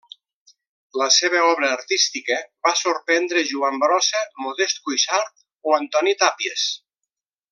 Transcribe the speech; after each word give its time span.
La 0.99 1.07
seva 1.15 1.41
obra 1.49 1.67
artística 1.73 2.37
va 2.67 2.71
sorprendre 2.79 3.43
Joan 3.51 3.77
Brossa, 3.85 4.25
Modest 4.47 4.83
Cuixart 4.89 5.37
o 5.73 5.77
Antoni 5.81 6.19
Tàpies. 6.25 6.65